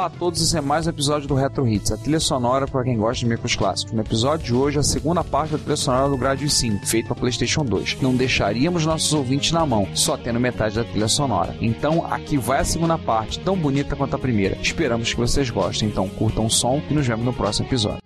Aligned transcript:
Olá 0.00 0.06
a 0.06 0.18
todos, 0.18 0.40
esse 0.40 0.56
é 0.56 0.62
mais 0.62 0.86
um 0.86 0.90
episódio 0.90 1.28
do 1.28 1.34
Retro 1.34 1.68
Hits, 1.68 1.92
a 1.92 1.96
trilha 1.98 2.18
sonora 2.18 2.66
para 2.66 2.82
quem 2.84 2.96
gosta 2.96 3.18
de 3.18 3.26
micros 3.26 3.54
clássicos. 3.54 3.92
No 3.92 4.00
episódio 4.00 4.46
de 4.46 4.54
hoje, 4.54 4.78
a 4.78 4.82
segunda 4.82 5.22
parte 5.22 5.52
da 5.52 5.58
trilha 5.58 5.76
sonora 5.76 6.08
do 6.08 6.16
Gradius 6.16 6.54
5, 6.54 6.86
feito 6.86 7.08
para 7.08 7.16
PlayStation 7.16 7.62
2. 7.66 8.00
Não 8.00 8.16
deixaríamos 8.16 8.86
nossos 8.86 9.12
ouvintes 9.12 9.52
na 9.52 9.66
mão, 9.66 9.86
só 9.94 10.16
tendo 10.16 10.40
metade 10.40 10.76
da 10.76 10.84
trilha 10.84 11.06
sonora. 11.06 11.54
Então, 11.60 12.06
aqui 12.10 12.38
vai 12.38 12.60
a 12.60 12.64
segunda 12.64 12.96
parte, 12.96 13.40
tão 13.40 13.54
bonita 13.54 13.94
quanto 13.94 14.16
a 14.16 14.18
primeira. 14.18 14.56
Esperamos 14.62 15.12
que 15.12 15.20
vocês 15.20 15.50
gostem, 15.50 15.90
então 15.90 16.08
curtam 16.08 16.46
o 16.46 16.50
som 16.50 16.80
e 16.88 16.94
nos 16.94 17.06
vemos 17.06 17.26
no 17.26 17.34
próximo 17.34 17.68
episódio. 17.68 17.99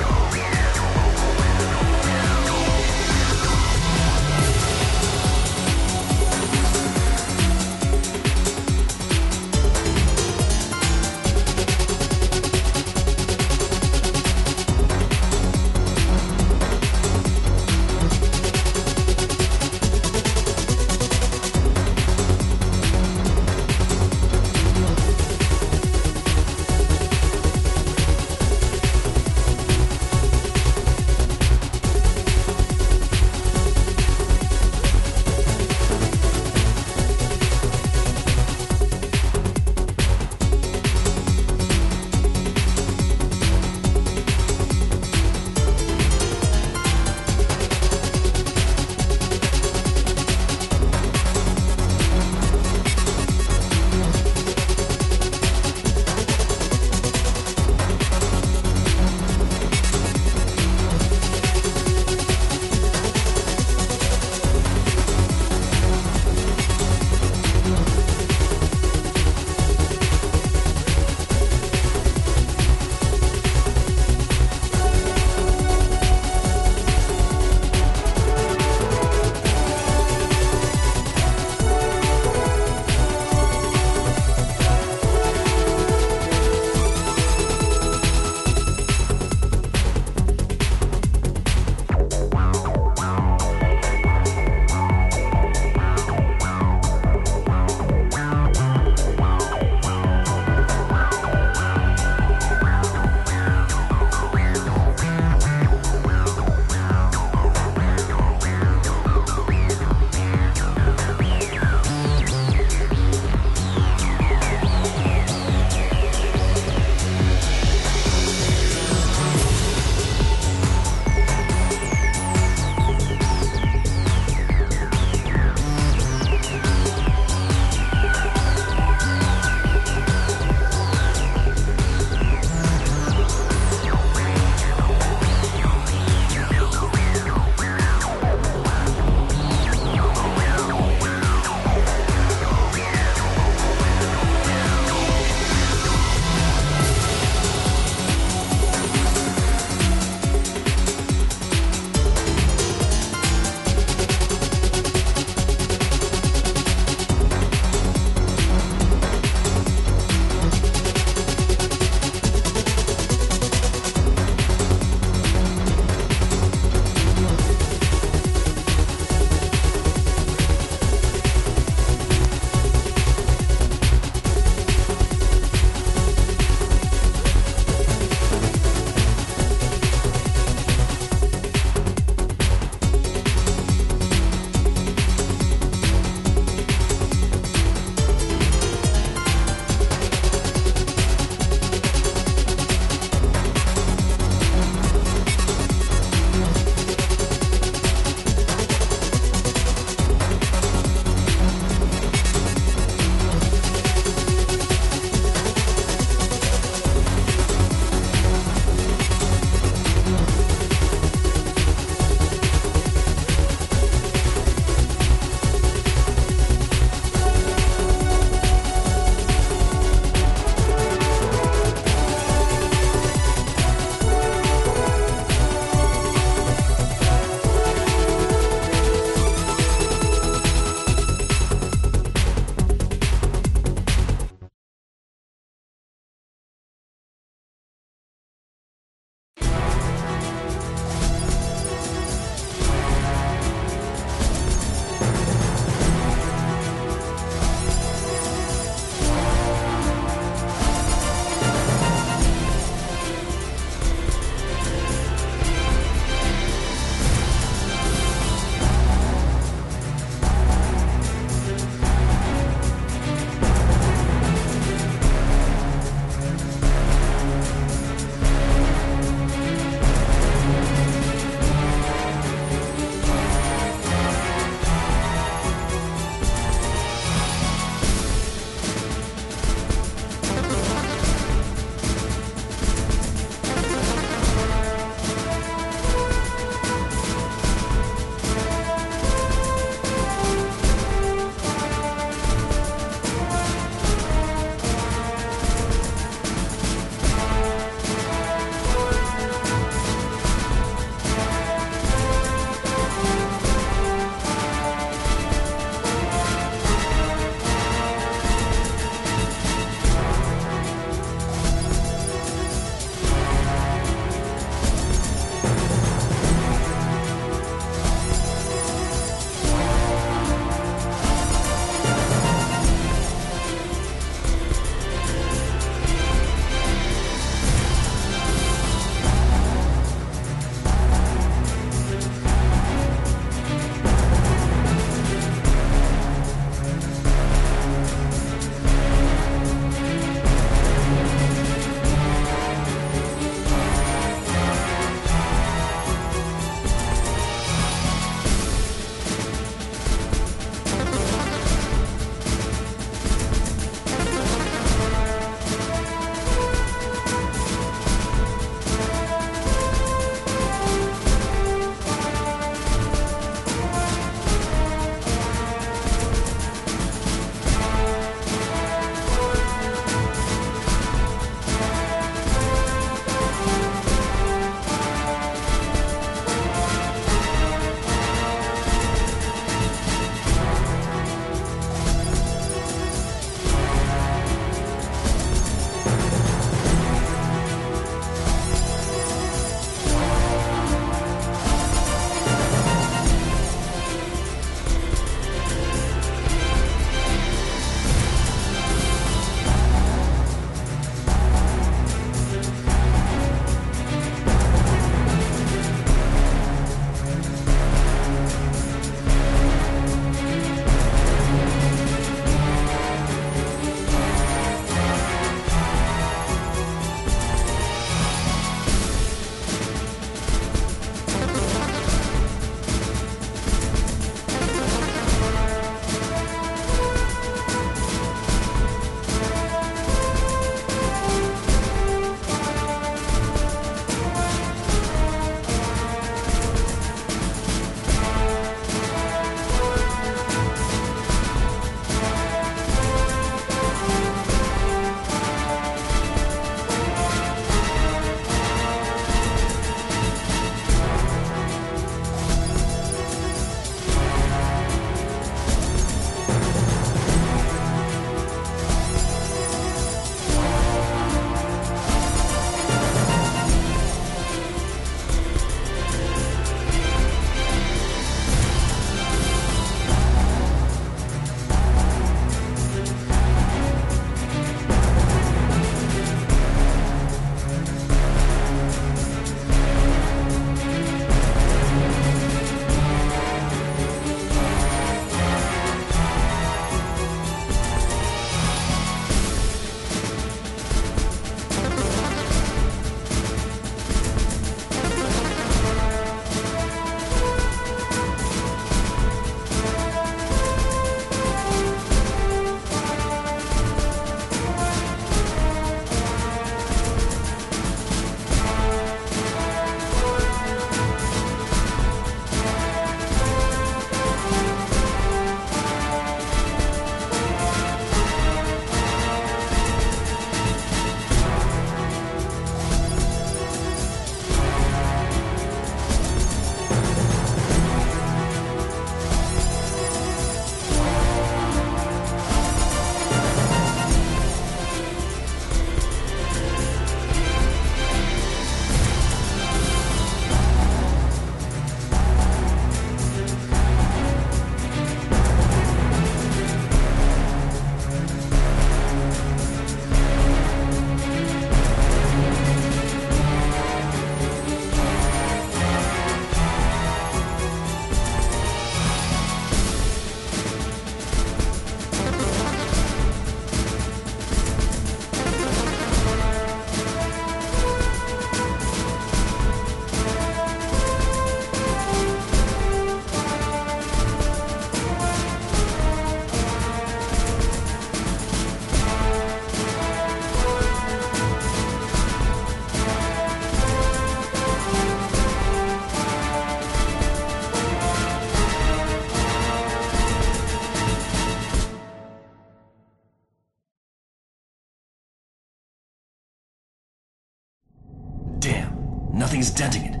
Denting 599.54 599.84
it. 599.84 600.00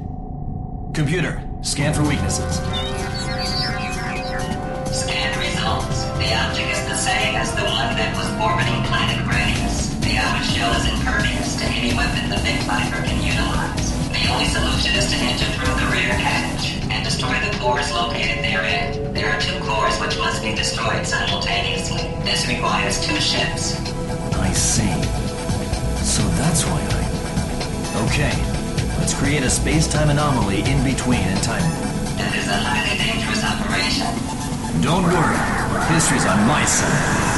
Computer, 0.94 1.44
scan 1.60 1.92
for 1.92 2.02
weaknesses. 2.08 2.56
Scan 4.88 5.28
results. 5.38 6.08
The 6.16 6.32
object 6.32 6.72
is 6.72 6.82
the 6.88 6.96
same 6.96 7.36
as 7.36 7.52
the 7.52 7.68
one 7.68 7.92
that 8.00 8.16
was 8.16 8.32
orbiting 8.40 8.80
planet 8.88 9.20
Grace. 9.28 9.92
The 10.00 10.16
outer 10.16 10.42
shell 10.42 10.72
is 10.72 10.88
impervious 10.88 11.56
to 11.60 11.64
any 11.68 11.92
weapon 11.92 12.30
the 12.32 12.40
Vic 12.40 12.64
Viper 12.64 13.04
can 13.04 13.20
utilize. 13.20 13.92
The 14.08 14.24
only 14.32 14.48
solution 14.48 14.96
is 14.96 15.12
to 15.12 15.16
enter 15.20 15.44
through 15.60 15.76
the 15.76 15.88
rear 15.92 16.16
hatch 16.16 16.80
and 16.88 17.04
destroy 17.04 17.36
the 17.44 17.52
cores 17.60 17.92
located 17.92 18.42
therein. 18.42 19.12
There 19.12 19.28
are 19.28 19.40
two 19.40 19.60
cores 19.68 20.00
which 20.00 20.16
must 20.16 20.42
be 20.42 20.56
destroyed 20.56 21.06
simultaneously. 21.06 22.08
This 22.24 22.48
requires 22.48 23.04
two 23.04 23.20
ships. 23.20 23.76
I 24.32 24.48
see. 24.56 24.96
So 26.00 26.24
that's 26.40 26.64
why 26.64 26.80
I... 26.80 27.04
Okay, 28.08 28.61
let's 29.02 29.14
create 29.14 29.42
a 29.42 29.50
space-time 29.50 30.10
anomaly 30.10 30.60
in 30.60 30.84
between 30.84 31.18
and 31.18 31.42
time 31.42 31.60
That 32.18 32.36
is 32.38 32.46
a 32.46 32.54
highly 32.54 32.96
dangerous 33.02 33.42
operation. 33.42 34.06
Don't 34.80 35.02
worry, 35.02 35.92
history's 35.92 36.24
on 36.24 36.46
my 36.46 36.64
side. 36.64 37.31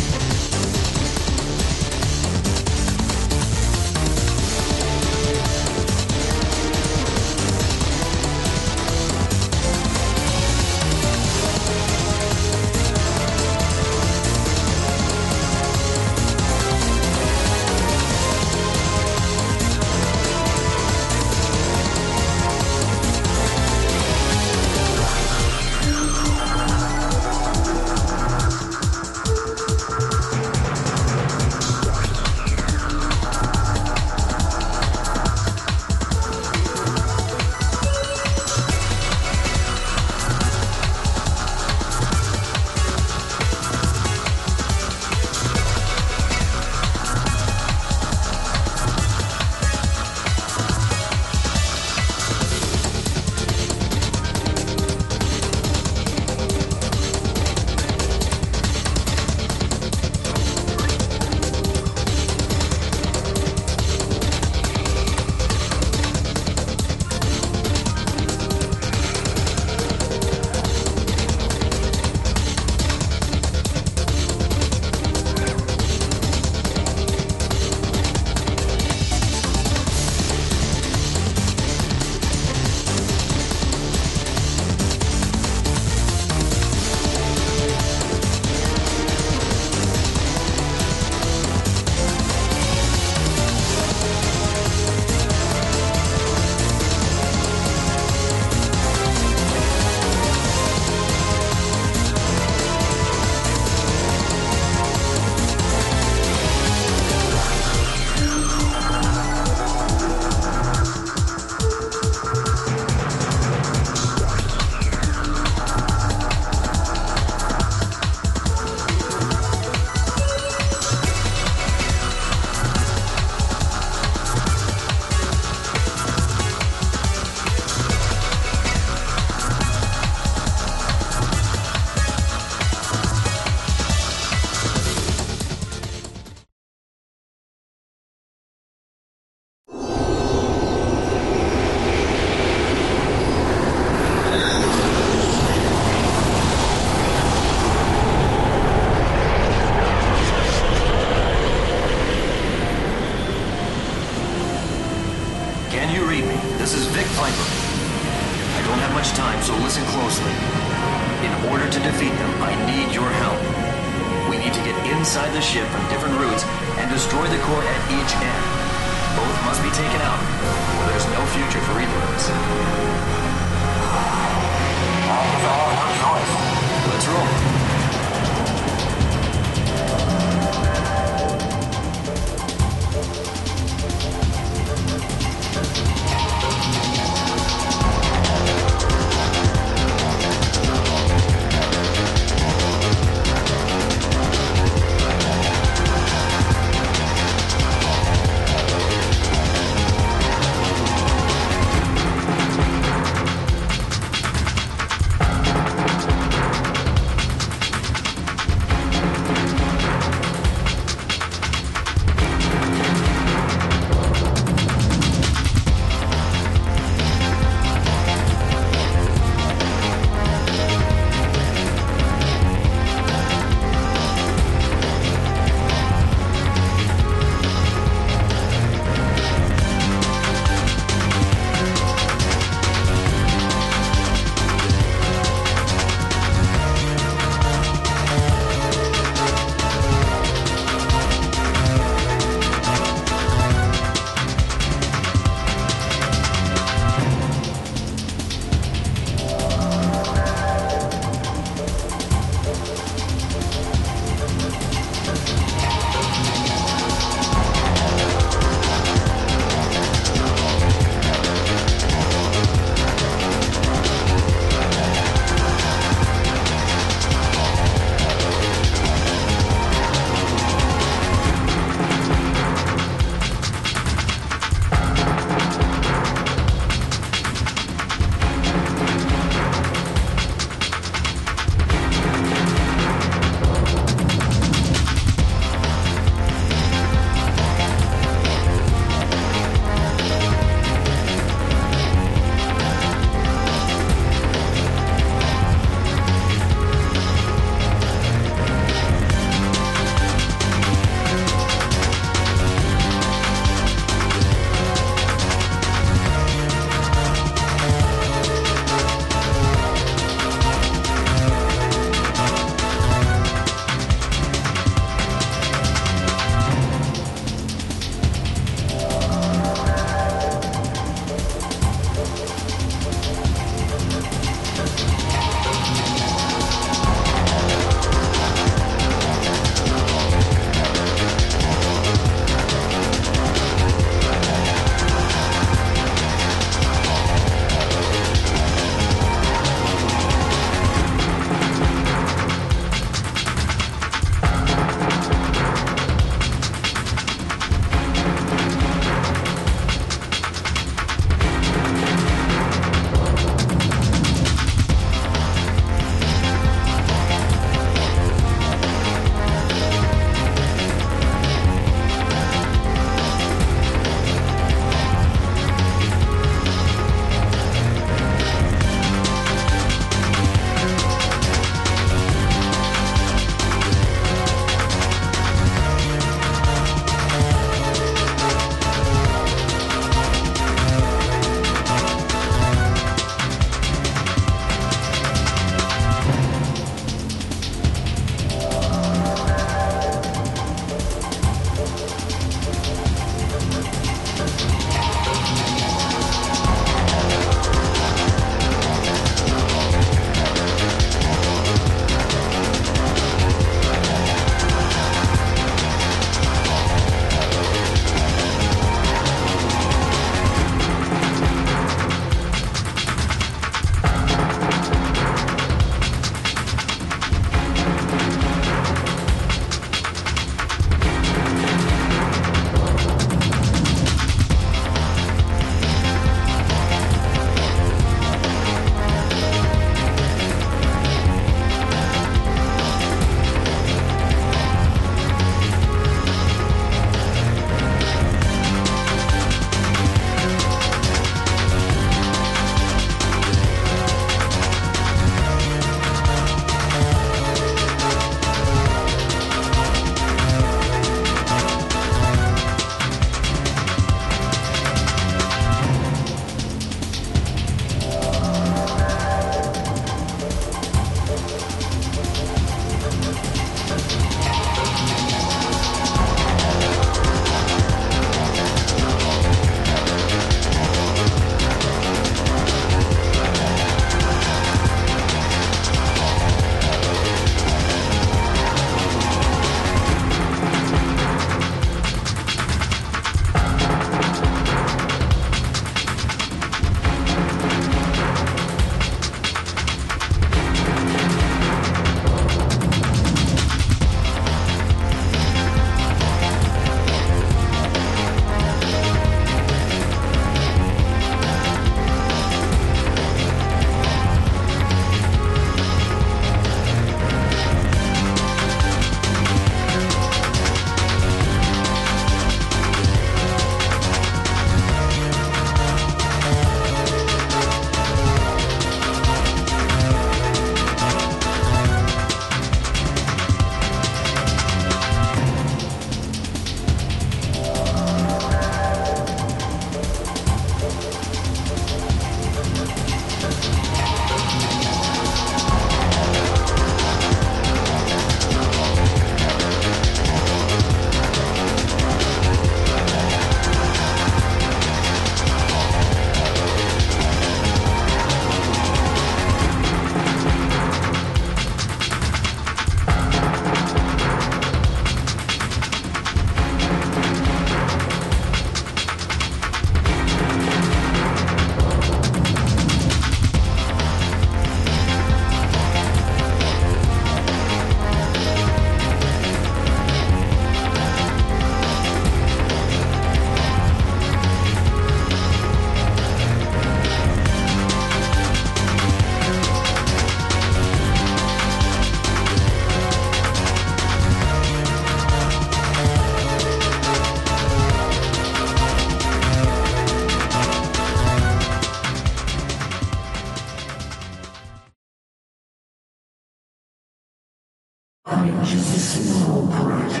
Small 598.86 599.48
part 599.48 600.00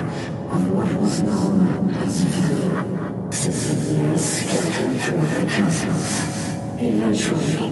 of 0.54 0.70
what 0.70 0.92
was 1.00 1.20
known 1.22 1.90
as 1.94 2.20
Valley. 2.20 3.32
Sicilians 3.32 4.24
scattered 4.24 4.94
the 4.94 5.46
castles. 5.50 6.10
Eventually, 6.78 7.66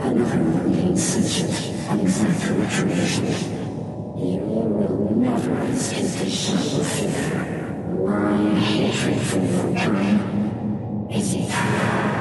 another 0.00 0.42
marine 0.42 0.96
sentient 0.96 1.54
and 1.88 2.00
exact 2.00 2.50
recreation. 2.50 3.26
You 4.18 4.40
will 4.40 5.14
never 5.14 5.54
escape 5.70 6.18
the 6.18 6.28
shadow 6.28 6.82
fear. 6.82 7.40
My 8.04 8.58
hatred 8.58 9.20
for 9.20 9.38
your 9.38 9.72
kind 9.76 11.12
is 11.12 11.34
eternal. 11.34 12.19